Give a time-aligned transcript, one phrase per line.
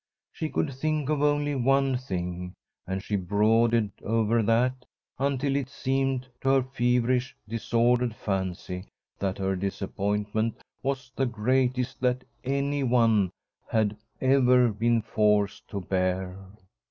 [0.31, 2.55] She could think of only one thing,
[2.87, 4.83] and she brooded over that
[5.19, 8.87] until it seemed to her feverish, disordered fancy
[9.19, 13.29] that her disappointment was the greatest that any one
[13.69, 16.35] had ever been forced to bear.